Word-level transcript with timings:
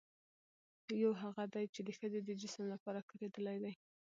يوهغه 1.01 1.43
دي، 1.53 1.65
چې 1.73 1.81
د 1.87 1.89
ښځې 1.97 2.19
د 2.23 2.29
جسم 2.41 2.63
لپاره 2.73 3.05
کارېدلي 3.09 3.57
دي 3.63 3.73